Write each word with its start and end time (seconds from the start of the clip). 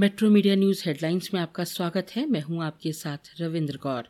Metro 0.00 0.28
media 0.30 0.54
news 0.54 0.82
headlines 0.86 1.30
में 1.34 1.40
आपका 1.40 1.64
स्वागत 1.64 2.06
है। 2.16 2.26
मैं 2.26 2.40
हूँ 2.40 2.62
आपके 2.64 2.92
साथ 2.92 3.30
रविंद्र 3.40 3.76
कौर 3.76 4.08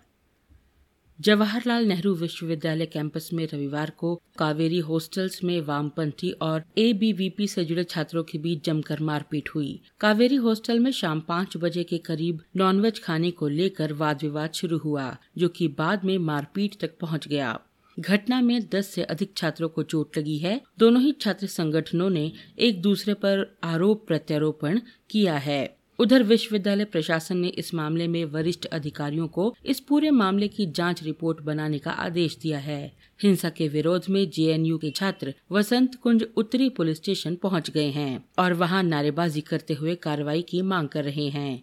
जवाहरलाल 1.20 1.86
नेहरू 1.86 2.14
विश्वविद्यालय 2.14 2.86
कैंपस 2.86 3.30
में 3.32 3.48
रविवार 3.54 3.90
को 3.90 4.22
कावेरी 4.38 4.78
हॉस्टल्स 4.78 5.44
में 5.44 5.60
वामपंथी 5.60 6.30
और 6.30 6.64
एबीवीपी 6.78 7.46
से 7.46 7.64
जुड़े 7.64 7.84
छात्रों 7.84 8.22
के 8.22 8.38
बीच 8.38 8.64
जमकर 8.64 9.00
मारपीट 9.00 9.48
हुई। 9.54 9.80
कावेरी 10.00 10.36
हॉस्टल 10.36 10.78
में 10.78 10.90
शाम 10.90 11.20
पाँच 11.20 11.56
बजे 11.56 11.84
के 11.84 11.98
करीब 11.98 12.42
नॉनवेज 12.56 13.02
खाने 13.02 13.30
को 13.30 13.48
लेकर 13.48 13.92
वाद 13.92 14.22
विवाद 14.22 14.52
शुरू 14.52 14.78
हुआ, 14.78 15.16
जो 15.38 15.48
कि 15.48 15.68
बाद 15.68 16.04
में 16.04 16.18
मारपीट 16.18 16.80
तक 16.80 16.98
पहुँच 16.98 17.28
गया। 17.28 17.58
घटना 18.00 18.40
में 18.40 18.68
10 18.68 18.88
से 18.88 19.02
अधिक 19.02 19.32
छात्रों 19.36 19.68
को 19.68 19.82
चोट 19.82 20.18
लगी 20.18 20.38
है। 20.38 20.60
दोनों 20.78 21.02
ही 21.02 21.12
छात्र 21.12 21.46
संगठनों 21.46 22.10
ने 22.10 22.32
एक 22.58 22.82
दूसरे 22.82 23.14
पर 23.14 23.58
आरोप 23.64 24.06
प्रत्यारोपण 24.06 24.80
किया 25.10 25.36
है। 25.38 25.77
उधर 25.98 26.22
विश्वविद्यालय 26.22 26.84
प्रशासन 26.84 27.36
ने 27.36 27.48
इस 27.48 27.74
मामले 27.74 28.06
में 28.08 28.24
वरिष्ठ 28.24 28.66
अधिकारियों 28.66 29.26
को 29.28 29.54
इस 29.66 29.80
पूरे 29.80 30.10
मामले 30.10 30.48
की 30.48 30.66
जाँच 30.66 31.02
रिपोर्ट 31.02 31.40
बनाने 31.40 31.78
का 31.78 31.90
आदेश 31.90 32.36
दिया 32.42 32.58
है। 32.58 32.92
हिंसा 33.22 33.50
के 33.50 33.68
विरोध 33.68 34.04
में 34.10 34.30
जेएनयू 34.30 34.78
के 34.78 34.90
छात्र 34.90 35.34
वसंत 35.52 35.94
कुंज 35.94 36.24
उत्तरी 36.36 36.68
पुलिस 36.68 36.96
स्टेशन 36.96 37.34
पहुँच 37.34 37.70
गए 37.70 37.88
हैं 37.90 38.24
और 38.38 38.52
वहाँ 38.52 38.82
नारेबाजी 38.82 39.40
करते 39.40 39.74
हुए 39.74 39.94
कार्रवाई 39.94 40.42
की 40.42 40.62
मांग 40.62 40.88
कर 40.88 41.04
रहे 41.04 41.28
हैं। 41.28 41.62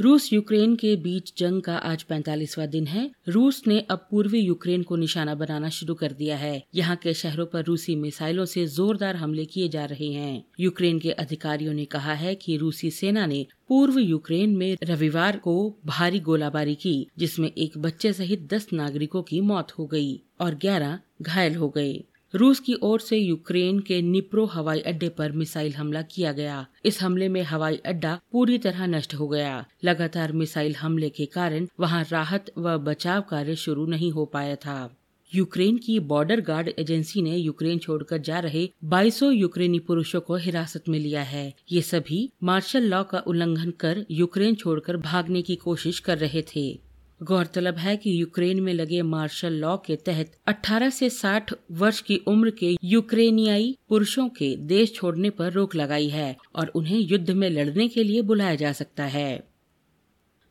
रूस 0.00 0.32
यूक्रेन 0.32 0.74
के 0.76 0.96
बीच 0.96 1.32
जंग 1.38 1.62
का 1.62 1.76
आज 1.76 2.02
पैंतालीसवा 2.02 2.66
दिन 2.66 2.86
है। 2.86 3.10
रूस 3.28 3.62
ने 3.66 3.80
अब 3.80 4.06
पूर्वी 4.10 4.40
यूक्रेन 4.40 4.82
को 4.82 4.96
निशाना 4.96 5.34
बनाना 5.34 5.68
शुरू 5.68 5.94
कर 5.94 6.12
दिया 6.12 6.36
है। 6.36 6.62
यहाँ 6.74 6.96
के 6.96 7.14
शहरों 7.14 7.46
पर 7.46 7.64
रूसी 7.64 7.96
मिसाइलों 7.96 8.44
से 8.44 8.66
जोरदार 8.66 9.16
हमले 9.16 9.44
किए 9.44 9.68
जा 9.68 9.84
रहे 9.84 10.12
हैं। 10.12 10.44
यूक्रेन 10.60 10.98
के 10.98 11.10
अधिकारियों 11.10 11.74
ने 11.74 11.84
कहा 11.84 12.14
है 12.14 12.34
कि 12.34 12.56
रूसी 12.56 12.90
सेना 12.90 13.26
ने 13.26 13.46
पूर्व 13.68 13.98
यूक्रेन 13.98 14.56
में 14.56 14.76
रविवार 14.84 15.36
को 15.36 15.78
भारी 15.86 16.20
गोलाबारी 16.20 16.74
की, 16.74 17.08
जिसमें 17.18 17.50
एक 17.58 17.78
बच्चे 17.78 18.12
सहित 18.12 18.48
दस 18.54 18.68
नागरिकों 18.72 19.22
की 19.22 19.40
मौत 19.40 19.72
हो 19.78 19.86
गई 19.86 20.20
और 20.40 20.54
ग्यारह 20.54 20.98
घायल 21.22 21.54
हो 21.54 21.68
गए। 21.68 22.04
रूस 22.34 22.60
की 22.60 22.74
ओर 22.82 23.00
से 23.00 23.16
यूक्रेन 23.16 23.78
के 23.78 24.00
निप्रो 24.02 24.44
हवाई 24.44 24.80
अड्डे 24.80 25.08
पर 25.08 25.32
मिसाइल 25.32 25.74
हमला 25.74 26.02
किया 26.02 26.32
गया। 26.32 26.66
इस 26.84 27.00
हमले 27.02 27.28
में 27.28 27.42
हवाई 27.42 27.76
अड्डा 27.76 28.20
पूरी 28.32 28.58
तरह 28.58 28.86
नष्ट 28.86 29.14
हो 29.14 29.28
गया। 29.28 29.64
लगातार 29.84 30.32
मिसाइल 30.32 30.76
हमले 30.76 31.10
के 31.10 31.26
कारण 31.26 31.66
वहाँ 31.80 32.04
राहत 32.10 32.50
व 32.58 32.76
बचाव 32.78 33.20
कार्य 33.20 33.56
शुरू 33.56 33.86
नहीं 33.86 34.10
हो 34.12 34.24
पाया 34.24 34.54
था। 34.56 34.96
यूक्रेन 35.34 35.76
की 35.76 35.98
बॉर्डर 36.00 36.40
गार्ड 36.40 36.68
एजेंसी 36.78 37.22
ने 37.22 37.36
यूक्रेन 37.36 37.78
छोड़कर 37.78 38.18
जा 38.18 38.38
रहे 38.38 38.68
2200 38.84 39.30
यूक्रेनी 39.30 39.78
पुरुषों 39.78 40.20
को 40.20 40.36
हिरासत 40.36 40.88
में 40.88 40.98
लिया 40.98 41.22
है। 41.22 41.52
ये 41.72 41.82
सभी 41.82 42.30
मार्शल 42.42 42.82
लॉ 42.82 43.02
का 43.02 43.18
उल्लंघन 43.18 43.70
कर 43.70 44.04
यूक्रेन 44.10 44.54
छोड़कर 44.54 44.96
भागने 44.96 45.42
की 45.42 45.56
कोशिश 45.56 45.98
कर 45.98 46.18
रहे 46.18 46.42
थे। 46.56 46.91
गौरतलब 47.22 47.76
है 47.76 47.96
कि 47.96 48.20
यूक्रेन 48.20 48.60
में 48.60 48.72
लगे 48.74 49.02
मार्शल 49.02 49.52
लॉ 49.52 49.76
के 49.76 49.96
तहत 49.96 50.32
18 50.48 50.90
से 50.90 51.10
60 51.10 51.52
वर्ष 51.72 52.00
की 52.00 52.16
उम्र 52.28 52.50
के 52.50 52.76
यूक्रेनियाई 52.84 53.76
पुरुषों 53.88 54.28
के 54.28 54.56
देश 54.56 54.94
छोड़ने 54.94 55.30
पर 55.30 55.52
रोक 55.52 55.74
लगाई 55.74 56.08
है 56.08 56.36
और 56.54 56.72
उन्हें 56.74 56.98
युद्ध 56.98 57.30
में 57.30 57.48
लड़ने 57.50 57.88
के 57.88 58.04
लिए 58.04 58.22
बुलाया 58.22 58.54
जा 58.54 58.72
सकता 58.72 59.04
है। 59.04 59.51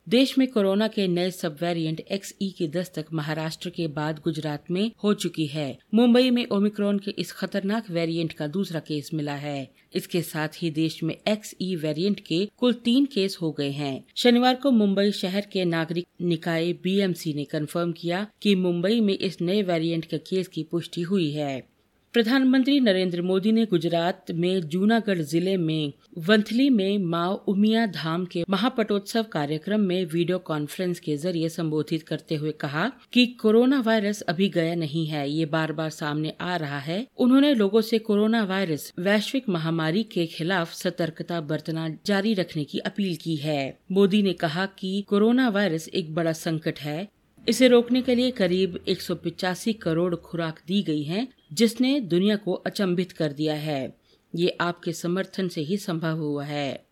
देश 0.08 0.38
में 0.38 0.46
कोरोना 0.48 0.88
के 0.88 1.06
नए 1.08 1.30
सब 1.30 1.56
वेरिएंट 1.62 2.00
एक्स 2.00 2.34
ई 2.42 2.48
की 2.50 2.66
दस्तक 2.68 3.06
महाराष्ट्र 3.12 3.70
के 3.70 3.86
बाद 3.88 4.20
गुजरात 4.24 4.64
में 4.70 4.90
हो 5.04 5.14
चुकी 5.14 5.46
है। 5.46 5.78
मुंबई 5.94 6.30
में 6.30 6.46
ओमिक्रॉन 6.46 6.98
के 6.98 7.10
इस 7.10 7.32
खतरनाक 7.32 7.90
वेरिएंट 7.90 8.32
का 8.32 8.46
दूसरा 8.46 8.80
केस 8.80 9.10
मिला 9.14 9.34
है। 9.34 9.70
इसके 9.94 10.22
साथ 10.22 10.48
ही 10.62 10.70
देश 10.70 11.02
में 11.02 11.14
एक्स 11.28 11.54
ई 11.60 11.76
वेरिएंट 11.76 12.20
के 12.20 12.48
कुल 12.56 12.72
तीन 12.72 13.06
केस 13.06 13.38
हो 13.42 13.52
गए 13.52 13.70
हैं। 13.70 14.04
शनिवार 14.16 14.54
को 14.54 14.70
मुंबई 14.70 15.10
शहर 15.12 15.46
के 15.52 15.64
नागरिक 15.64 16.06
निकाय 16.20 16.72
बीएमसी 16.72 17.34
ने 17.34 17.44
कंफर्म 17.44 17.92
किया 17.92 18.26
कि 18.42 18.54
मुंबई 18.54 19.00
में 19.00 19.18
इस 19.18 19.40
नए 19.40 19.62
वेरिएंट 19.62 20.04
के 20.04 20.18
केस 20.18 20.48
की 20.48 20.62
पुष्टि 20.62 21.02
हुई 21.02 21.30
है। 21.30 21.71
प्रधानमंत्री 22.14 22.78
नरेंद्र 22.80 23.22
मोदी 23.22 23.52
ने 23.52 23.64
गुजरात 23.66 24.30
में 24.30 24.60
जूनागढ़ 24.68 25.18
ज़िले 25.20 25.56
में 25.56 25.92
वंथली 26.18 26.68
में 26.70 26.98
माँ 27.04 27.28
उमिया 27.48 27.84
धाम 27.86 28.24
के 28.24 28.42
महापटोत्सव 28.50 29.22
कार्यक्रम 29.32 29.80
में 29.80 30.04
वीडियो 30.04 30.38
कॉन्फ्रेंस 30.38 31.00
के 31.00 31.16
ज़रिए 31.16 31.48
संबोधित 31.48 32.02
करते 32.02 32.34
हुए 32.34 32.52
कहा 32.60 32.90
कि 33.12 33.24
कोरोना 33.40 33.80
वायरस 33.80 34.20
अभी 34.22 34.48
गया 34.48 34.74
नहीं 34.74 35.06
है, 35.06 35.28
ये 35.30 35.46
बार 35.46 35.72
बार 35.72 35.90
सामने 35.90 36.34
आ 36.40 36.56
रहा 36.56 36.78
है। 36.80 37.06
उन्होंने 37.18 37.54
लोगों 37.54 37.80
से 37.80 37.98
कोरोना 38.00 38.44
वायरस, 38.44 38.92
वैश्विक 38.98 39.48
महामारी 39.48 40.02
के 40.02 40.26
खिलाफ 40.26 40.74
सतर्कता 40.74 41.40
बरतना 41.40 41.88
जारी 42.06 42.34
रखने 42.34 42.64
की 42.64 42.78
अपील 42.82 43.16
की 43.16 43.36
है। 43.36 43.78
मोदी 43.92 44.22
ने 44.22 44.32
कहा 44.34 44.66
कि 44.78 45.04
कोरोना 45.08 45.48
वायरस 45.48 45.88
एक 45.88 46.14
बड़ा 46.14 46.32
संकट 46.36 46.80
है 46.80 47.08
इसे 47.48 47.68
रोकने 47.68 48.02
के 48.02 48.14
लिए 48.14 48.30
करीब 48.30 48.78
एक 48.88 48.98
करोड़ 49.82 50.14
खुराक 50.14 50.60
दी 50.66 50.82
गई 50.82 51.02
है, 51.02 51.28
जिसने 51.52 52.00
दुनिया 52.00 52.36
को 52.36 52.52
अचंभित 52.52 53.12
कर 53.12 53.32
दिया 53.32 53.54
है। 53.54 53.94
ये 54.36 54.56
आपके 54.60 54.92
समर्थन 54.92 55.48
से 55.48 55.60
ही 55.60 55.76
संभव 55.76 56.18
हुआ 56.18 56.44
है। 56.44 56.84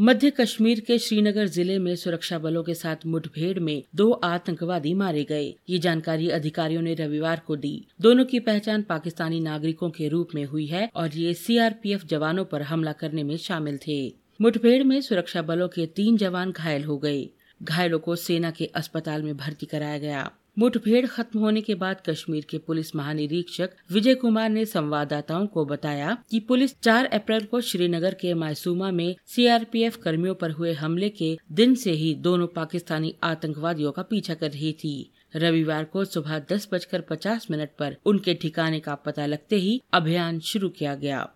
मध्य 0.00 0.30
कश्मीर 0.30 0.80
के 0.80 0.98
श्रीनगर 0.98 1.46
ज़िले 1.46 1.78
में 1.78 1.96
सुरक्षा 1.96 2.38
बलों 2.38 2.62
के 2.62 2.74
साथ 2.74 2.96
मुठभेड़ 3.06 3.58
में 3.58 3.82
दो 3.94 4.10
आतंकवादी 4.10 4.94
मारे 4.94 5.24
गए। 5.24 5.54
ये 5.68 5.78
जानकारी 5.78 6.28
अधिकारियों 6.28 6.82
ने 6.82 6.94
रविवार 6.94 7.42
को 7.46 7.56
दी। 7.56 7.86
दोनों 8.00 8.24
की 8.24 8.40
पहचान 8.40 8.82
पाकिस्तानी 8.82 9.40
नागरिकों 9.40 9.90
के 9.90 10.08
रूप 10.08 10.28
में 10.34 10.44
हुई 10.44 10.66
है 10.66 10.90
और 10.94 11.16
ये 11.16 11.34
सीआरपीएफ 11.34 12.04
जवानों 12.04 12.44
पर 12.44 12.62
हमला 12.62 12.92
करने 12.92 13.22
में 13.22 13.36
शामिल 13.36 13.78
थे। 13.88 14.14
मुठभेड़ 14.40 14.82
में 14.82 15.00
सुरक्षा 15.00 15.42
बलों 15.42 15.68
के 15.68 15.86
तीन 15.86 16.16
जवान 16.16 16.52
घायल 16.52 16.84
हो 16.84 16.98
गए। 16.98 17.28
घायलों 17.62 17.98
को 17.98 18.16
सेना 18.16 18.50
के 18.50 18.64
अस्पताल 18.64 19.22
में 19.22 19.36
भर्ती 19.36 19.66
कराया 19.66 19.98
गया। 19.98 20.30
मुठभेड़ 20.58 21.06
खत्म 21.06 21.38
होने 21.38 21.60
के 21.60 21.74
बाद 21.74 22.02
कश्मीर 22.08 22.46
के 22.50 22.58
पुलिस 22.58 22.96
महानिरीक्षक 22.96 23.70
विजय 23.92 24.14
कुमार 24.14 24.50
ने 24.50 24.64
संवाददाताओं 24.64 25.46
को 25.46 25.64
बताया 25.64 26.16
कि 26.30 26.40
पुलिस 26.40 26.80
4 26.80 27.06
अप्रैल 27.06 27.44
को 27.44 27.60
श्रीनगर 27.60 28.14
के 28.14 28.34
मायसूमा 28.34 28.90
में 28.90 29.16
सीआरपीएफ 29.26 29.96
कर्मियों 29.96 30.34
पर 30.34 30.50
हुए 30.50 30.72
हमले 30.72 31.08
के 31.08 31.38
दिन 31.52 31.74
से 31.74 31.92
ही 31.92 32.14
दोनों 32.14 32.46
पाकिस्तानी 32.46 33.14
आतंकवादियों 33.22 33.92
का 33.92 34.02
पीछा 34.02 34.34
कर 34.34 34.50
रही 34.50 34.72
थी। 34.72 35.12
रविवार 35.36 35.84
को 35.84 36.04
सुबह 36.04 36.38
दस 36.38 36.68
बजकर 36.72 37.00
पचास 37.00 37.46
मिनट 37.50 37.70
पर 37.78 37.96
उनके 38.06 38.34
ठिकाने 38.34 38.80
का 38.80 38.94
पता 38.94 39.26
लगते 39.26 39.56
ही 39.56 39.82
अभियान 39.92 40.40
शुरू 40.40 40.68
किया 40.68 40.94
गया। 40.94 41.28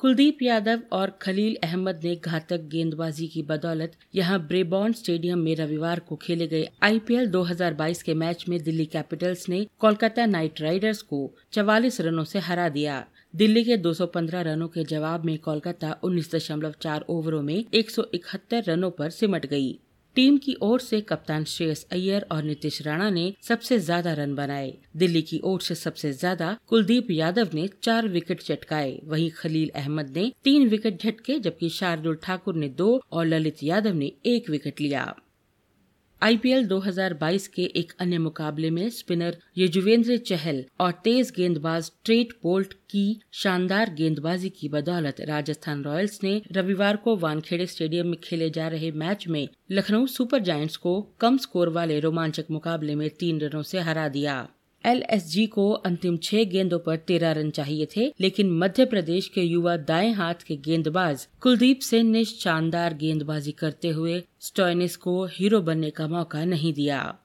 कुलदीप 0.00 0.42
यादव 0.42 0.80
और 0.92 1.10
खलील 1.22 1.56
अहमद 1.62 2.00
ने 2.04 2.14
घातक 2.16 2.68
गेंदबाजी 2.72 3.26
की 3.28 3.42
बदौलत 3.42 3.92
यहाँ 4.14 4.38
ब्रेबॉन 4.40 4.92
स्टेडियम 4.92 5.38
में 5.38 5.54
रविवार 5.56 6.00
को 6.00 6.16
खेले 6.16 6.46
गए 6.46 6.68
आईपीएल 6.82 7.30
2022 7.30 8.02
के 8.02 8.14
मैच 8.14 8.44
में 8.48 8.58
दिल्ली 8.62 8.86
कैपिटल्स 8.86 9.48
ने 9.48 9.66
कोलकाता 9.78 10.26
नाइट 10.26 10.60
राइडर्स 10.60 11.02
को 11.02 11.20
44 11.52 12.00
रनों 12.00 12.24
से 12.24 12.38
हरा 12.38 12.68
दिया। 12.68 13.04
दिल्ली 13.34 13.64
के 13.64 13.76
215 13.78 14.44
रनों 14.44 14.68
के 14.68 14.84
जवाब 14.84 15.24
में 15.24 15.36
कोलकाता 15.38 15.94
19.4 16.04 17.04
ओवरों 17.08 17.42
में 17.42 17.64
171 17.74 18.68
रनों 18.68 18.90
पर 18.90 19.10
सिमट 19.10 19.46
गई। 19.46 19.78
टीम 20.18 20.36
की 20.36 20.54
ओर 20.62 20.80
से 20.80 21.00
कप्तान 21.00 21.44
श्रेयस 21.44 21.86
अय्यर 21.92 22.24
और 22.32 22.42
नीतीश 22.42 22.80
राणा 22.82 23.08
ने 23.10 23.22
सबसे 23.42 23.78
ज़्यादा 23.78 24.12
रन 24.12 24.34
बनाए। 24.34 24.72
दिल्ली 24.96 25.22
की 25.22 25.40
ओर 25.44 25.60
से 25.60 25.74
सबसे 25.74 26.12
ज़्यादा 26.12 26.56
कुलदीप 26.66 27.10
यादव 27.10 27.50
ने 27.54 27.68
चार 27.82 28.08
विकेट 28.08 28.42
चटकाए। 28.42 28.98
वहीं 29.04 29.30
खलील 29.30 29.70
अहमद 29.74 30.10
ने 30.16 30.32
तीन 30.44 30.68
विकेट 30.68 31.02
झटके, 31.02 31.38
जबकि 31.38 31.68
शार्दुल 31.68 32.16
ठाकुर 32.22 32.54
ने 32.54 32.68
दो 32.68 32.90
और 33.12 33.26
ललित 33.26 33.62
यादव 33.62 33.94
ने 33.94 34.12
एक 34.26 34.50
विकेट 34.50 34.80
लिया। 34.80 35.14
आईपीएल 36.22 36.66
2022 36.68 37.46
के 37.46 37.62
एक 37.62 37.92
अन्य 38.00 38.18
मुकाबले 38.18 38.70
में 38.70 38.88
स्पिनर 38.90 39.36
यजुवेंद्र 39.58 40.16
चहल 40.16 40.64
और 40.80 40.92
तेज 40.92 41.32
गेंदबाज 41.36 41.92
ट्रेट 42.04 42.32
बोल्ट 42.42 42.72
की 42.72 43.20
शानदार 43.32 43.94
गेंदबाजी 43.94 44.48
की 44.50 44.68
बदौलत 44.68 45.20
राजस्थान 45.20 45.84
रॉयल्स 45.84 46.22
ने 46.22 46.42
रविवार 46.52 46.96
को 46.96 47.16
वानखेड़े 47.16 47.66
स्टेडियम 47.66 48.06
में 48.06 48.20
खेले 48.24 48.50
जा 48.50 48.68
रहे 48.68 48.90
मैच 48.90 49.28
में 49.28 49.48
लखनऊ 49.70 50.06
सुपर 50.06 50.38
जायंट्स 50.38 50.76
को 50.76 51.00
कम 51.20 51.36
स्कोर 51.36 51.68
वाले 51.68 52.00
रोमांचक 52.00 52.44
मुकाबले 52.50 52.94
में 52.94 53.10
तीन 53.10 53.40
रनों 53.40 53.62
से 53.62 53.80
हरा 53.80 54.08
दिया। 54.08 54.48
एलएसजी 54.84 55.46
को 55.46 55.70
अंतिम 55.70 56.16
छह 56.16 56.44
गेंदों 56.44 56.78
पर 56.78 56.96
तेरह 56.96 57.32
रन 57.32 57.50
चाहिए 57.50 57.86
थे, 57.96 58.12
लेकिन 58.20 58.50
मध्य 58.50 58.84
प्रदेश 58.84 59.28
के 59.28 59.42
युवा 59.42 59.76
दाएँ 59.76 60.12
हाथ 60.12 60.42
के 60.46 60.56
गेंदबाज 60.56 61.28
कुलदीप 61.40 61.80
सेन 61.80 62.06
ने 62.06 62.24
शानदार 62.24 62.94
गेंदबाजी 62.94 63.52
करते 63.52 63.88
हुए 63.88 64.22
स्टोइनिस 64.40 64.96
को 64.96 65.24
हीरो 65.26 65.60
बनने 65.60 65.90
का 65.90 66.08
मौका 66.08 66.44
नहीं 66.44 66.72
दिया। 66.72 67.18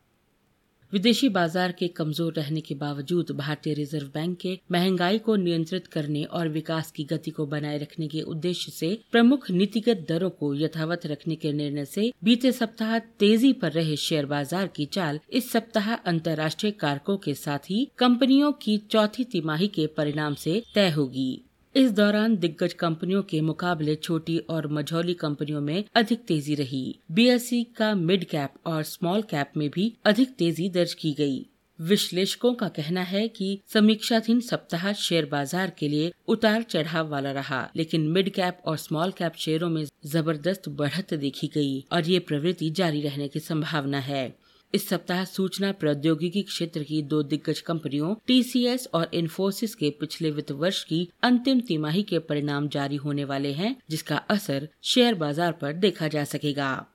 विदेशी 0.94 1.28
बाज़ार 1.30 1.72
के 1.72 1.88
कमज़ोर 1.88 2.34
रहने 2.34 2.62
के 2.62 2.76
बावजूद 2.76 3.32
भारतीय 3.36 3.74
रिज़र्व 3.74 4.08
बैंक 4.14 4.38
के 4.40 4.58
महँगाई 4.72 5.18
को 5.18 5.36
नियंत्रित 5.36 5.88
करने 5.88 6.24
और 6.24 6.50
विकास 6.50 6.92
की 6.92 7.04
गति 7.04 7.32
को 7.32 7.46
बनाए 7.46 7.78
रखने 7.78 8.08
के 8.08 8.22
उद्देश्य 8.22 8.72
से 8.72 8.90
प्रमुख 9.12 9.50
नीतिगत 9.52 10.06
दरों 10.10 10.30
को 10.30 10.54
यथावत 10.56 11.06
रखने 11.06 11.36
के 11.36 11.54
निर्णय 11.54 11.86
से 11.86 12.12
बीते 12.24 12.52
सप्ताह 12.52 12.98
तेज़ी 13.20 13.52
पर 13.54 13.72
रहे 13.72 13.96
शेयर 13.96 14.26
बाज़ार 14.26 14.68
की 14.68 14.86
चाल 14.86 15.20
इस 15.32 15.52
सप्ताह 15.52 15.94
अंतर्राष्ट्रीय 15.94 16.72
कारकों 16.72 17.18
के 17.18 17.34
साथ 17.34 17.70
ही 17.70 17.88
कंपनियों 17.98 18.52
की 18.62 18.78
चौथी 18.92 19.24
तिमाही 19.24 19.68
के 19.70 19.88
परिणाम 19.88 20.36
से 20.36 20.62
तय 20.76 20.90
होगी। 20.90 21.44
इस 21.76 21.92
दौरान 21.92 22.36
दिग्गज 22.38 22.74
कंपनियों 22.74 23.22
के 23.24 23.40
मुकाबले 23.42 23.96
छोटी 23.96 24.38
और 24.50 24.68
मझौली 24.68 25.14
कंपनियों 25.14 25.62
में 25.62 25.84
अधिक 25.96 26.20
तेज़ी 26.28 26.56
रही। 26.56 27.00
बीएसई 27.12 27.64
का 27.78 27.94
मिड 27.96 28.24
कैप 28.24 28.54
और 28.66 28.84
स्मॉल 28.84 29.22
कैप 29.22 29.54
में 29.58 29.70
भी 29.70 29.94
अधिक 30.06 30.36
तेज़ी 30.36 30.70
दर्ज 30.70 30.94
की 30.94 31.14
गई। 31.14 31.46
विश्लेषकों 31.80 32.54
का 32.54 32.68
कहना 32.68 33.02
है 33.04 33.28
कि 33.28 33.60
समीक्षाधीन 33.70 34.40
सप्ताह 34.42 34.92
शेयर 34.94 35.26
बाज़ार 35.26 35.72
के 35.80 35.88
लिए 35.88 36.12
उतार 36.28 36.64
चढ़ाव 36.64 37.10
वाला 37.10 37.32
रहा, 37.32 37.68
लेकिन 37.76 38.08
मिड 38.08 38.30
कैप 38.30 38.62
और 38.66 38.78
स्मॉल 38.78 39.12
कैप 39.12 39.36
शेयरों 39.38 39.70
में 39.70 39.84
ज़बरदस्त 40.06 40.70
बढ़त 40.72 41.14
देखी 41.16 41.48
गई 41.48 41.84
और 41.92 42.10
ये 42.10 42.20
प्रवृत्ति 42.22 42.70
जारी 42.72 43.02
रहने 43.02 43.28
की 43.28 43.40
संभावना 43.40 44.00
है। 44.02 44.26
इस 44.74 44.90
सप्ताह 44.90 45.26
सूचना 45.26 45.72
प्रौद्योगिकी 45.72 46.42
क्षेत्र 46.42 46.84
की 46.84 47.02
दो 47.02 47.24
दिग्गज 47.24 47.62
कंपनियों, 47.62 48.16
टीसीएस 48.28 48.88
और 48.94 49.12
इन्फोसिस 49.14 49.76
के 49.76 49.90
पिछले 49.90 50.32
वित्त 50.32 50.52
वर्ष 50.52 50.84
की 50.84 51.10
अंतिम 51.24 51.60
तिमाही 51.60 52.04
के 52.04 52.20
परिणाम 52.20 52.68
जारी 52.68 52.96
होने 52.96 53.24
वाले 53.24 53.54
हैं, 53.54 53.76
जिसका 53.90 54.18
असर 54.18 54.70
शेयर 54.84 55.16
बाज़ार 55.16 55.52
पर 55.52 55.74
देखा 55.74 56.08
जा 56.08 56.24
सकेगा। 56.24 56.86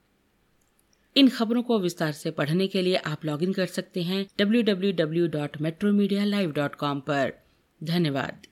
इन 1.17 1.29
खबरों 1.29 1.63
को 1.63 1.79
विस्तार 1.79 2.13
से 2.13 2.31
पढ़ने 2.31 2.67
के 2.67 2.83
लिए 2.83 2.97
आप 2.97 3.25
लॉगिन 3.25 3.53
कर 3.53 3.67
सकते 3.67 4.03
हैं 4.03 4.27
www.metromedia.live.com 4.41 7.01
पर। 7.01 7.33
धन्यवाद। 7.85 8.47